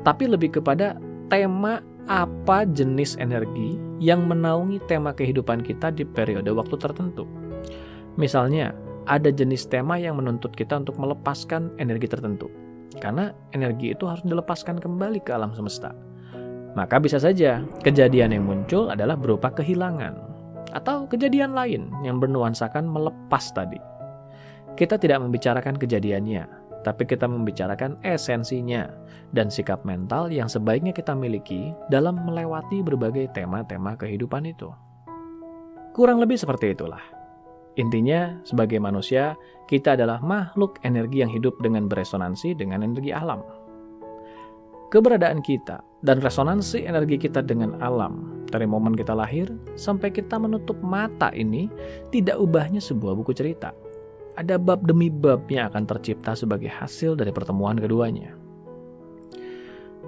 Tapi 0.00 0.24
lebih 0.24 0.56
kepada 0.56 0.96
tema 1.28 1.84
apa 2.08 2.64
jenis 2.64 3.18
energi 3.20 3.76
yang 4.00 4.24
menaungi 4.24 4.80
tema 4.86 5.12
kehidupan 5.12 5.60
kita 5.60 5.92
di 5.92 6.08
periode 6.08 6.48
waktu 6.48 6.80
tertentu. 6.80 7.28
Misalnya, 8.16 8.72
ada 9.06 9.30
jenis 9.30 9.70
tema 9.70 10.00
yang 10.00 10.18
menuntut 10.18 10.52
kita 10.52 10.82
untuk 10.82 10.98
melepaskan 10.98 11.76
energi 11.78 12.10
tertentu. 12.10 12.50
Karena 12.96 13.30
energi 13.52 13.92
itu 13.92 14.08
harus 14.08 14.24
dilepaskan 14.24 14.80
kembali 14.80 15.20
ke 15.22 15.30
alam 15.36 15.52
semesta. 15.52 15.92
Maka 16.76 17.00
bisa 17.00 17.16
saja 17.16 17.64
kejadian 17.80 18.36
yang 18.36 18.44
muncul 18.44 18.92
adalah 18.92 19.16
berupa 19.16 19.48
kehilangan 19.52 20.16
atau 20.76 21.08
kejadian 21.08 21.56
lain 21.56 21.88
yang 22.04 22.20
bernuansakan 22.20 22.84
melepas 22.84 23.52
tadi. 23.56 23.80
Kita 24.76 25.00
tidak 25.00 25.24
membicarakan 25.24 25.80
kejadiannya, 25.80 26.44
tapi 26.84 27.08
kita 27.08 27.24
membicarakan 27.24 27.96
esensinya 28.04 28.92
dan 29.32 29.48
sikap 29.48 29.88
mental 29.88 30.28
yang 30.28 30.52
sebaiknya 30.52 30.92
kita 30.92 31.16
miliki 31.16 31.72
dalam 31.88 32.20
melewati 32.28 32.84
berbagai 32.84 33.32
tema-tema 33.32 33.96
kehidupan 33.96 34.44
itu. 34.44 34.68
Kurang 35.96 36.20
lebih 36.20 36.36
seperti 36.36 36.76
itulah. 36.76 37.15
Intinya, 37.76 38.40
sebagai 38.48 38.80
manusia, 38.80 39.36
kita 39.68 40.00
adalah 40.00 40.24
makhluk 40.24 40.80
energi 40.80 41.20
yang 41.20 41.28
hidup 41.28 41.60
dengan 41.60 41.92
beresonansi 41.92 42.56
dengan 42.56 42.80
energi 42.80 43.12
alam. 43.12 43.44
Keberadaan 44.88 45.44
kita 45.44 45.82
dan 46.00 46.22
resonansi 46.22 46.86
energi 46.86 47.18
kita 47.18 47.42
dengan 47.42 47.76
alam 47.82 48.46
dari 48.48 48.64
momen 48.64 48.94
kita 48.94 49.12
lahir 49.12 49.50
sampai 49.74 50.14
kita 50.14 50.38
menutup 50.38 50.78
mata 50.78 51.34
ini 51.34 51.66
tidak 52.14 52.38
ubahnya 52.38 52.78
sebuah 52.78 53.18
buku 53.18 53.34
cerita. 53.34 53.74
Ada 54.38 54.56
bab 54.56 54.86
demi 54.86 55.10
bab 55.10 55.44
yang 55.50 55.68
akan 55.68 55.84
tercipta 55.84 56.38
sebagai 56.38 56.70
hasil 56.70 57.18
dari 57.18 57.34
pertemuan 57.34 57.76
keduanya. 57.76 58.45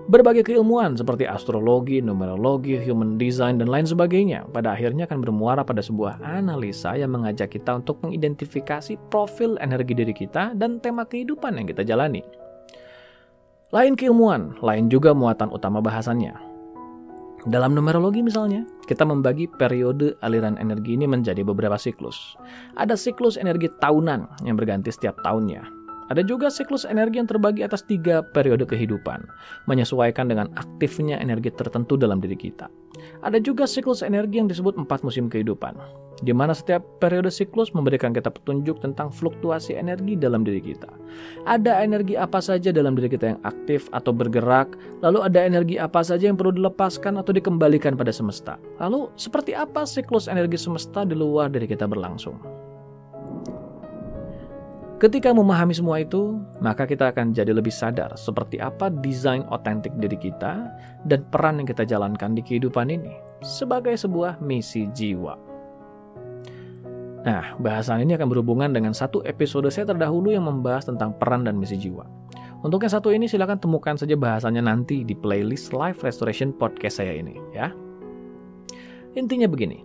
Berbagai 0.08 0.40
keilmuan 0.40 0.96
seperti 0.96 1.28
astrologi, 1.28 2.00
numerologi, 2.00 2.80
human 2.80 3.20
design, 3.20 3.60
dan 3.60 3.68
lain 3.68 3.84
sebagainya 3.84 4.48
pada 4.56 4.72
akhirnya 4.72 5.04
akan 5.04 5.20
bermuara 5.20 5.60
pada 5.60 5.84
sebuah 5.84 6.24
analisa 6.24 6.96
yang 6.96 7.12
mengajak 7.12 7.52
kita 7.52 7.76
untuk 7.76 8.00
mengidentifikasi 8.00 8.96
profil 9.12 9.60
energi 9.60 9.92
diri 9.92 10.16
kita 10.16 10.56
dan 10.56 10.80
tema 10.80 11.04
kehidupan 11.04 11.60
yang 11.60 11.68
kita 11.68 11.84
jalani. 11.84 12.24
Lain 13.68 14.00
keilmuan, 14.00 14.56
lain 14.64 14.88
juga 14.88 15.12
muatan 15.12 15.52
utama 15.52 15.84
bahasannya. 15.84 16.32
Dalam 17.44 17.76
numerologi 17.76 18.24
misalnya, 18.24 18.64
kita 18.88 19.04
membagi 19.04 19.44
periode 19.60 20.16
aliran 20.24 20.56
energi 20.56 20.96
ini 20.96 21.04
menjadi 21.04 21.44
beberapa 21.44 21.76
siklus. 21.76 22.32
Ada 22.80 22.96
siklus 22.96 23.36
energi 23.36 23.68
tahunan 23.76 24.48
yang 24.48 24.56
berganti 24.56 24.88
setiap 24.88 25.20
tahunnya, 25.20 25.77
ada 26.08 26.24
juga 26.24 26.48
siklus 26.48 26.88
energi 26.88 27.20
yang 27.20 27.28
terbagi 27.28 27.60
atas 27.60 27.84
tiga 27.84 28.24
periode 28.32 28.64
kehidupan, 28.64 29.28
menyesuaikan 29.68 30.32
dengan 30.32 30.48
aktifnya 30.56 31.20
energi 31.20 31.52
tertentu 31.52 32.00
dalam 32.00 32.16
diri 32.18 32.36
kita. 32.36 32.72
Ada 33.20 33.38
juga 33.38 33.68
siklus 33.68 34.00
energi 34.00 34.40
yang 34.40 34.48
disebut 34.48 34.74
empat 34.74 35.04
musim 35.04 35.28
kehidupan, 35.28 35.76
di 36.24 36.32
mana 36.34 36.56
setiap 36.56 36.82
periode 36.98 37.30
siklus 37.30 37.70
memberikan 37.76 38.10
kita 38.10 38.32
petunjuk 38.32 38.82
tentang 38.82 39.12
fluktuasi 39.12 39.76
energi 39.76 40.18
dalam 40.18 40.42
diri 40.42 40.64
kita. 40.64 40.88
Ada 41.46 41.84
energi 41.84 42.18
apa 42.18 42.42
saja 42.42 42.74
dalam 42.74 42.98
diri 42.98 43.12
kita 43.12 43.36
yang 43.36 43.40
aktif 43.46 43.86
atau 43.94 44.10
bergerak, 44.10 44.74
lalu 45.04 45.22
ada 45.22 45.44
energi 45.44 45.76
apa 45.78 46.02
saja 46.02 46.26
yang 46.26 46.40
perlu 46.40 46.56
dilepaskan 46.56 47.20
atau 47.20 47.30
dikembalikan 47.30 47.94
pada 47.94 48.10
semesta. 48.10 48.56
Lalu, 48.82 49.12
seperti 49.14 49.54
apa 49.54 49.86
siklus 49.86 50.26
energi 50.26 50.58
semesta 50.58 51.06
di 51.06 51.14
luar 51.14 51.52
dari 51.52 51.68
kita 51.68 51.86
berlangsung? 51.86 52.57
Ketika 54.98 55.30
memahami 55.30 55.70
semua 55.70 56.02
itu, 56.02 56.42
maka 56.58 56.82
kita 56.82 57.14
akan 57.14 57.30
jadi 57.30 57.54
lebih 57.54 57.70
sadar 57.70 58.18
seperti 58.18 58.58
apa 58.58 58.90
desain 58.90 59.46
otentik 59.46 59.94
diri 59.94 60.18
kita 60.18 60.74
dan 61.06 61.22
peran 61.30 61.62
yang 61.62 61.70
kita 61.70 61.86
jalankan 61.86 62.34
di 62.34 62.42
kehidupan 62.42 62.90
ini 62.90 63.14
sebagai 63.38 63.94
sebuah 63.94 64.42
misi 64.42 64.90
jiwa. 64.90 65.38
Nah, 67.22 67.54
bahasan 67.62 68.02
ini 68.02 68.18
akan 68.18 68.26
berhubungan 68.26 68.74
dengan 68.74 68.90
satu 68.90 69.22
episode 69.22 69.70
saya 69.70 69.86
terdahulu 69.86 70.34
yang 70.34 70.50
membahas 70.50 70.90
tentang 70.90 71.14
peran 71.14 71.46
dan 71.46 71.54
misi 71.54 71.78
jiwa. 71.78 72.02
Untuk 72.66 72.82
yang 72.82 72.90
satu 72.90 73.14
ini 73.14 73.30
silakan 73.30 73.62
temukan 73.62 73.94
saja 73.94 74.18
bahasannya 74.18 74.66
nanti 74.66 75.06
di 75.06 75.14
playlist 75.14 75.70
Life 75.70 76.02
Restoration 76.02 76.50
Podcast 76.50 76.98
saya 76.98 77.14
ini 77.14 77.38
ya. 77.54 77.70
Intinya 79.14 79.46
begini, 79.46 79.78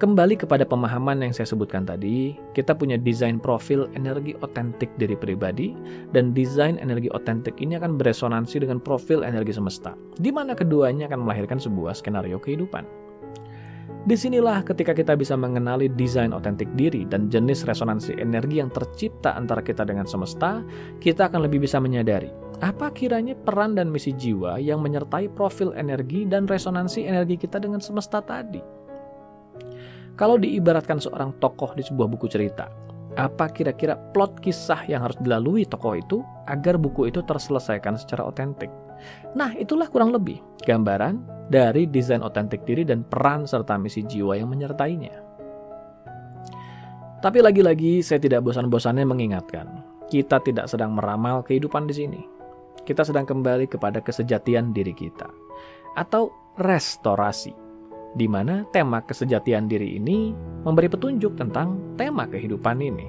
Kembali 0.00 0.32
kepada 0.32 0.64
pemahaman 0.64 1.20
yang 1.20 1.36
saya 1.36 1.44
sebutkan 1.44 1.84
tadi, 1.84 2.32
kita 2.56 2.72
punya 2.72 2.96
desain 2.96 3.36
profil 3.36 3.84
energi 3.92 4.32
otentik 4.40 4.88
dari 4.96 5.12
pribadi, 5.12 5.76
dan 6.16 6.32
desain 6.32 6.80
energi 6.80 7.12
otentik 7.12 7.60
ini 7.60 7.76
akan 7.76 8.00
beresonansi 8.00 8.64
dengan 8.64 8.80
profil 8.80 9.20
energi 9.20 9.52
semesta, 9.52 9.92
di 10.16 10.32
mana 10.32 10.56
keduanya 10.56 11.04
akan 11.04 11.28
melahirkan 11.28 11.60
sebuah 11.60 11.92
skenario 11.92 12.40
kehidupan. 12.40 12.88
Di 14.08 14.16
sinilah 14.16 14.64
ketika 14.64 14.96
kita 14.96 15.12
bisa 15.20 15.36
mengenali 15.36 15.92
desain 15.92 16.32
otentik 16.32 16.72
diri 16.80 17.04
dan 17.04 17.28
jenis 17.28 17.68
resonansi 17.68 18.16
energi 18.16 18.64
yang 18.64 18.72
tercipta 18.72 19.36
antara 19.36 19.60
kita 19.60 19.84
dengan 19.84 20.08
semesta, 20.08 20.64
kita 21.04 21.28
akan 21.28 21.44
lebih 21.44 21.68
bisa 21.68 21.76
menyadari 21.76 22.32
apa 22.64 22.88
kiranya 22.92 23.36
peran 23.36 23.76
dan 23.76 23.92
misi 23.92 24.16
jiwa 24.16 24.56
yang 24.56 24.80
menyertai 24.80 25.28
profil 25.32 25.76
energi 25.76 26.24
dan 26.24 26.48
resonansi 26.48 27.04
energi 27.04 27.36
kita 27.36 27.60
dengan 27.60 27.84
semesta 27.84 28.24
tadi. 28.24 28.79
Kalau 30.20 30.36
diibaratkan 30.36 31.00
seorang 31.00 31.32
tokoh 31.40 31.72
di 31.72 31.80
sebuah 31.80 32.04
buku 32.12 32.28
cerita, 32.28 32.68
apa 33.16 33.48
kira-kira 33.48 33.96
plot 34.12 34.44
kisah 34.44 34.84
yang 34.84 35.00
harus 35.00 35.16
dilalui 35.16 35.64
tokoh 35.64 35.96
itu 35.96 36.20
agar 36.44 36.76
buku 36.76 37.08
itu 37.08 37.24
terselesaikan 37.24 37.96
secara 37.96 38.28
otentik? 38.28 38.68
Nah, 39.32 39.56
itulah 39.56 39.88
kurang 39.88 40.12
lebih 40.12 40.44
gambaran 40.68 41.48
dari 41.48 41.88
desain 41.88 42.20
otentik 42.20 42.68
diri 42.68 42.84
dan 42.84 43.00
peran 43.00 43.48
serta 43.48 43.80
misi 43.80 44.04
jiwa 44.04 44.36
yang 44.36 44.52
menyertainya. 44.52 45.24
Tapi 47.24 47.40
lagi-lagi 47.40 48.04
saya 48.04 48.20
tidak 48.20 48.44
bosan-bosannya 48.44 49.08
mengingatkan, 49.08 49.72
kita 50.12 50.36
tidak 50.44 50.68
sedang 50.68 51.00
meramal 51.00 51.40
kehidupan 51.48 51.88
di 51.88 51.96
sini. 51.96 52.22
Kita 52.84 53.08
sedang 53.08 53.24
kembali 53.24 53.72
kepada 53.72 54.04
kesejatian 54.04 54.76
diri 54.76 54.92
kita 54.92 55.32
atau 55.96 56.28
restorasi 56.60 57.59
di 58.14 58.26
mana 58.26 58.66
tema 58.74 58.98
kesejatian 59.04 59.70
diri 59.70 59.98
ini 59.98 60.34
memberi 60.66 60.90
petunjuk 60.90 61.38
tentang 61.38 61.78
tema 61.94 62.26
kehidupan 62.26 62.78
ini. 62.82 63.08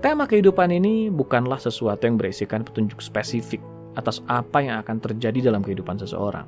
Tema 0.00 0.28
kehidupan 0.28 0.68
ini 0.68 1.08
bukanlah 1.08 1.56
sesuatu 1.56 2.04
yang 2.04 2.20
berisikan 2.20 2.60
petunjuk 2.60 3.00
spesifik 3.00 3.60
atas 3.96 4.20
apa 4.28 4.60
yang 4.60 4.80
akan 4.84 5.00
terjadi 5.00 5.48
dalam 5.48 5.64
kehidupan 5.64 5.96
seseorang. 5.96 6.44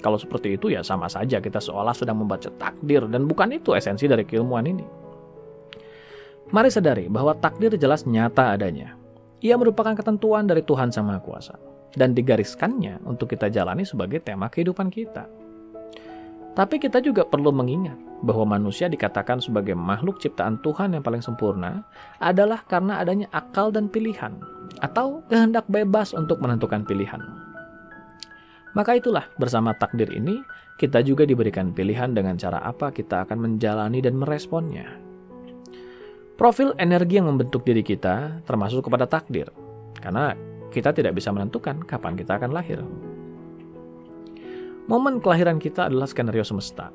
Kalau 0.00 0.16
seperti 0.16 0.56
itu 0.56 0.72
ya 0.72 0.80
sama 0.80 1.06
saja 1.06 1.38
kita 1.38 1.60
seolah 1.60 1.92
sedang 1.92 2.24
membaca 2.24 2.48
takdir 2.56 3.04
dan 3.06 3.28
bukan 3.28 3.52
itu 3.54 3.76
esensi 3.76 4.10
dari 4.10 4.26
keilmuan 4.26 4.66
ini. 4.66 4.86
Mari 6.50 6.70
sadari 6.72 7.06
bahwa 7.06 7.36
takdir 7.38 7.70
jelas 7.78 8.02
nyata 8.08 8.58
adanya. 8.58 8.98
Ia 9.38 9.54
merupakan 9.54 9.94
ketentuan 9.94 10.50
dari 10.50 10.66
Tuhan 10.66 10.90
Sang 10.90 11.06
Maha 11.06 11.22
Kuasa 11.22 11.70
dan 11.94 12.14
digariskannya 12.14 13.02
untuk 13.06 13.30
kita 13.32 13.50
jalani 13.50 13.82
sebagai 13.82 14.22
tema 14.22 14.46
kehidupan 14.46 14.90
kita. 14.90 15.26
Tapi 16.50 16.82
kita 16.82 16.98
juga 16.98 17.22
perlu 17.22 17.54
mengingat 17.54 17.96
bahwa 18.20 18.58
manusia 18.58 18.90
dikatakan 18.90 19.40
sebagai 19.40 19.72
makhluk 19.78 20.20
ciptaan 20.20 20.60
Tuhan 20.60 20.92
yang 20.92 21.00
paling 21.00 21.22
sempurna 21.24 21.86
adalah 22.20 22.66
karena 22.66 23.00
adanya 23.00 23.30
akal 23.32 23.72
dan 23.72 23.88
pilihan, 23.88 24.34
atau 24.82 25.24
kehendak 25.30 25.64
bebas 25.70 26.12
untuk 26.12 26.42
menentukan 26.42 26.84
pilihan. 26.84 27.22
Maka 28.76 28.98
itulah, 28.98 29.26
bersama 29.34 29.74
takdir 29.74 30.10
ini, 30.14 30.42
kita 30.78 31.02
juga 31.02 31.26
diberikan 31.26 31.74
pilihan 31.74 32.14
dengan 32.14 32.38
cara 32.38 32.62
apa 32.62 32.94
kita 32.94 33.26
akan 33.26 33.38
menjalani 33.40 33.98
dan 33.98 34.14
meresponnya. 34.14 34.86
Profil 36.38 36.72
energi 36.80 37.20
yang 37.20 37.28
membentuk 37.28 37.66
diri 37.66 37.84
kita 37.84 38.44
termasuk 38.44 38.86
kepada 38.86 39.04
takdir, 39.04 39.50
karena 39.98 40.32
kita 40.70 40.94
tidak 40.94 41.18
bisa 41.18 41.34
menentukan 41.34 41.82
kapan 41.84 42.14
kita 42.14 42.38
akan 42.38 42.50
lahir. 42.54 42.80
Momen 44.90 45.22
kelahiran 45.22 45.62
kita 45.62 45.86
adalah 45.86 46.10
skenario 46.10 46.42
semesta. 46.42 46.90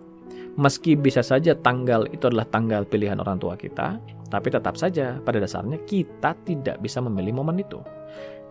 Meski 0.55 0.96
bisa 0.96 1.20
saja 1.20 1.55
tanggal 1.55 2.08
itu 2.12 2.27
adalah 2.27 2.48
tanggal 2.48 2.88
pilihan 2.88 3.20
orang 3.20 3.39
tua 3.39 3.60
kita, 3.60 4.00
tapi 4.32 4.48
tetap 4.51 4.75
saja 4.79 5.20
pada 5.24 5.39
dasarnya 5.39 5.79
kita 5.88 6.36
tidak 6.48 6.79
bisa 6.79 7.03
memilih 7.03 7.39
momen 7.39 7.60
itu. 7.60 7.79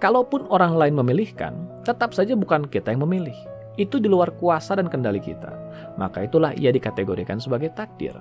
Kalaupun 0.00 0.44
orang 0.52 0.76
lain 0.76 0.96
memilihkan, 0.96 1.56
tetap 1.84 2.12
saja 2.12 2.36
bukan 2.36 2.68
kita 2.68 2.92
yang 2.92 3.04
memilih. 3.08 3.36
Itu 3.80 4.00
di 4.00 4.08
luar 4.08 4.32
kuasa 4.36 4.76
dan 4.76 4.88
kendali 4.88 5.18
kita. 5.20 5.50
Maka 5.96 6.24
itulah 6.28 6.52
ia 6.56 6.72
dikategorikan 6.72 7.40
sebagai 7.40 7.72
takdir. 7.72 8.14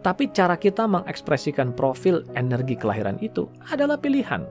Tapi 0.00 0.30
cara 0.30 0.54
kita 0.54 0.86
mengekspresikan 0.86 1.74
profil 1.74 2.22
energi 2.38 2.78
kelahiran 2.78 3.18
itu 3.18 3.50
adalah 3.72 3.98
pilihan 3.98 4.46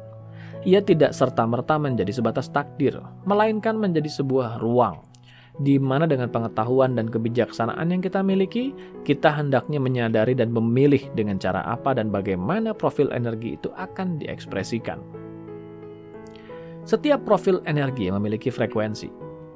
ia 0.66 0.82
tidak 0.82 1.14
serta-merta 1.14 1.78
menjadi 1.78 2.10
sebatas 2.10 2.50
takdir, 2.50 2.98
melainkan 3.24 3.78
menjadi 3.78 4.10
sebuah 4.10 4.60
ruang 4.60 5.06
di 5.56 5.80
mana 5.80 6.04
dengan 6.04 6.28
pengetahuan 6.28 7.00
dan 7.00 7.08
kebijaksanaan 7.08 7.88
yang 7.88 8.04
kita 8.04 8.20
miliki, 8.20 8.76
kita 9.08 9.32
hendaknya 9.32 9.80
menyadari 9.80 10.36
dan 10.36 10.52
memilih 10.52 11.00
dengan 11.16 11.40
cara 11.40 11.64
apa 11.64 11.96
dan 11.96 12.12
bagaimana 12.12 12.76
profil 12.76 13.08
energi 13.16 13.56
itu 13.56 13.72
akan 13.72 14.20
diekspresikan. 14.20 15.00
Setiap 16.84 17.24
profil 17.24 17.64
energi 17.66 18.12
memiliki 18.12 18.52
frekuensi. 18.52 19.10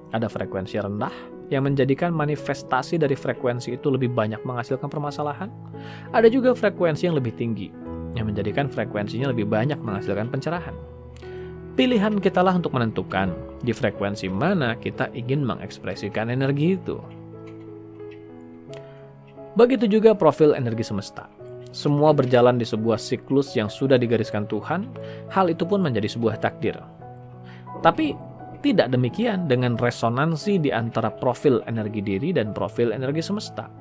Ada 0.09 0.25
frekuensi 0.25 0.81
rendah 0.81 1.13
yang 1.53 1.67
menjadikan 1.67 2.09
manifestasi 2.15 2.97
dari 2.97 3.13
frekuensi 3.13 3.77
itu 3.77 3.93
lebih 3.93 4.09
banyak 4.09 4.41
menghasilkan 4.41 4.89
permasalahan. 4.89 5.51
Ada 6.15 6.31
juga 6.31 6.55
frekuensi 6.57 7.05
yang 7.05 7.19
lebih 7.19 7.35
tinggi 7.37 7.69
yang 8.17 8.25
menjadikan 8.25 8.65
frekuensinya 8.65 9.29
lebih 9.29 9.45
banyak 9.45 9.77
menghasilkan 9.77 10.33
pencerahan. 10.33 10.88
Pilihan 11.77 12.17
kita 12.17 12.41
lah 12.41 12.57
untuk 12.57 12.73
menentukan 12.75 13.31
di 13.61 13.71
frekuensi 13.75 14.31
mana 14.31 14.77
kita 14.77 15.11
ingin 15.13 15.45
mengekspresikan 15.45 16.31
energi 16.31 16.75
itu. 16.79 16.97
Begitu 19.57 19.89
juga 19.99 20.15
profil 20.15 20.55
energi 20.55 20.87
semesta. 20.87 21.27
Semua 21.69 22.15
berjalan 22.15 22.57
di 22.57 22.65
sebuah 22.65 22.97
siklus 22.97 23.53
yang 23.53 23.69
sudah 23.69 23.99
digariskan 23.99 24.49
Tuhan, 24.49 24.89
hal 25.29 25.53
itu 25.53 25.67
pun 25.67 25.85
menjadi 25.85 26.09
sebuah 26.09 26.41
takdir. 26.41 26.79
Tapi 27.85 28.17
tidak 28.59 28.91
demikian 28.91 29.47
dengan 29.47 29.79
resonansi 29.79 30.59
di 30.59 30.73
antara 30.73 31.07
profil 31.13 31.63
energi 31.69 32.03
diri 32.03 32.35
dan 32.35 32.51
profil 32.51 32.91
energi 32.91 33.23
semesta. 33.23 33.71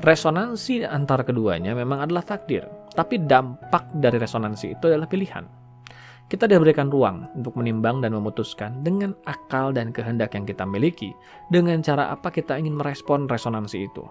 Resonansi 0.00 0.86
antara 0.86 1.26
keduanya 1.26 1.76
memang 1.76 2.06
adalah 2.06 2.24
takdir, 2.24 2.64
tapi 2.96 3.20
dampak 3.20 3.90
dari 3.92 4.16
resonansi 4.16 4.78
itu 4.78 4.84
adalah 4.88 5.10
pilihan. 5.10 5.59
Kita 6.30 6.46
diberikan 6.46 6.94
ruang 6.94 7.26
untuk 7.34 7.58
menimbang 7.58 7.98
dan 7.98 8.14
memutuskan 8.14 8.86
dengan 8.86 9.18
akal 9.26 9.74
dan 9.74 9.90
kehendak 9.90 10.38
yang 10.38 10.46
kita 10.46 10.62
miliki, 10.62 11.10
dengan 11.50 11.82
cara 11.82 12.14
apa 12.14 12.30
kita 12.30 12.54
ingin 12.54 12.78
merespon 12.78 13.26
resonansi 13.26 13.90
itu. 13.90 14.06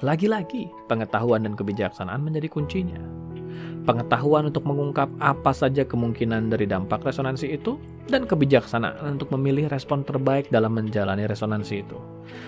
Lagi-lagi, 0.00 0.72
pengetahuan 0.88 1.44
dan 1.44 1.52
kebijaksanaan 1.60 2.24
menjadi 2.24 2.48
kuncinya. 2.48 2.96
Pengetahuan 3.84 4.48
untuk 4.48 4.64
mengungkap 4.64 5.12
apa 5.20 5.52
saja 5.52 5.84
kemungkinan 5.84 6.48
dari 6.48 6.64
dampak 6.64 7.04
resonansi 7.04 7.52
itu, 7.52 7.76
dan 8.08 8.24
kebijaksanaan 8.24 9.20
untuk 9.20 9.28
memilih 9.36 9.68
respon 9.68 10.00
terbaik 10.08 10.48
dalam 10.48 10.72
menjalani 10.72 11.28
resonansi 11.28 11.84
itu, 11.84 12.00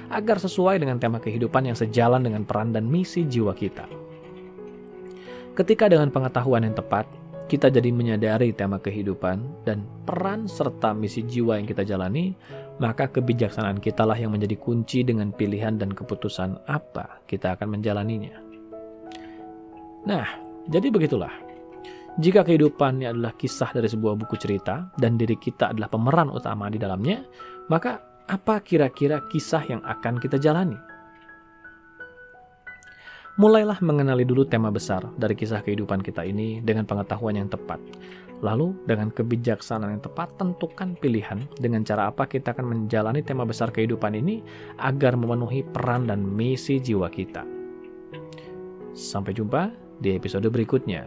agar 0.09 0.41
sesuai 0.41 0.81
dengan 0.81 0.97
tema 0.97 1.21
kehidupan 1.21 1.69
yang 1.69 1.77
sejalan 1.77 2.25
dengan 2.25 2.49
peran 2.49 2.73
dan 2.73 2.89
misi 2.89 3.29
jiwa 3.29 3.53
kita. 3.53 3.85
Ketika 5.53 5.93
dengan 5.93 6.09
pengetahuan 6.09 6.65
yang 6.65 6.73
tepat, 6.73 7.05
kita 7.49 7.69
jadi 7.69 7.91
menyadari 7.93 8.53
tema 8.55 8.81
kehidupan 8.81 9.67
dan 9.67 9.85
peran 10.05 10.49
serta 10.49 10.97
misi 10.97 11.23
jiwa 11.27 11.59
yang 11.59 11.67
kita 11.69 11.85
jalani, 11.85 12.33
maka 12.81 13.09
kebijaksanaan 13.09 13.79
kitalah 13.79 14.17
yang 14.17 14.33
menjadi 14.33 14.57
kunci 14.59 15.05
dengan 15.05 15.31
pilihan 15.31 15.77
dan 15.77 15.93
keputusan 15.93 16.59
apa 16.67 17.21
kita 17.29 17.55
akan 17.59 17.79
menjalaninya. 17.79 18.35
Nah, 20.03 20.27
jadi 20.67 20.91
begitulah. 20.91 21.31
Jika 22.21 22.45
kehidupannya 22.45 23.09
adalah 23.09 23.33
kisah 23.33 23.73
dari 23.73 23.89
sebuah 23.89 24.21
buku 24.21 24.37
cerita 24.37 24.93
dan 25.01 25.17
diri 25.17 25.39
kita 25.41 25.73
adalah 25.73 25.89
pemeran 25.89 26.29
utama 26.29 26.69
di 26.69 26.77
dalamnya, 26.77 27.25
maka 27.73 28.05
apa 28.29 28.61
kira-kira 28.61 29.25
kisah 29.33 29.65
yang 29.65 29.81
akan 29.81 30.21
kita 30.21 30.37
jalani? 30.37 30.92
Mulailah 33.41 33.81
mengenali 33.81 34.29
dulu 34.29 34.45
tema 34.45 34.69
besar 34.69 35.09
dari 35.17 35.33
kisah 35.33 35.65
kehidupan 35.65 36.05
kita 36.05 36.27
ini 36.27 36.61
dengan 36.61 36.85
pengetahuan 36.85 37.39
yang 37.39 37.49
tepat. 37.49 37.81
Lalu, 38.43 38.75
dengan 38.91 39.15
kebijaksanaan 39.15 39.97
yang 39.97 40.03
tepat, 40.03 40.35
tentukan 40.35 40.99
pilihan 40.99 41.47
dengan 41.63 41.87
cara 41.87 42.11
apa 42.11 42.27
kita 42.27 42.51
akan 42.59 42.67
menjalani 42.67 43.23
tema 43.23 43.47
besar 43.47 43.71
kehidupan 43.71 44.19
ini 44.19 44.43
agar 44.83 45.15
memenuhi 45.15 45.63
peran 45.63 46.11
dan 46.11 46.27
misi 46.27 46.83
jiwa 46.83 47.07
kita. 47.07 47.47
Sampai 48.93 49.33
jumpa 49.33 49.71
di 50.03 50.19
episode 50.19 50.51
berikutnya. 50.51 51.07